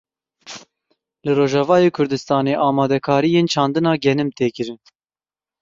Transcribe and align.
Li 1.25 1.31
Rojavayê 1.39 1.89
Kurdistanê 1.97 2.53
amadekariyên 2.67 3.45
çandina 3.53 3.93
genim 4.03 4.29
tê 4.37 4.47
kirin. 4.55 4.79